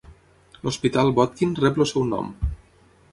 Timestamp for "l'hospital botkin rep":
0.67-1.79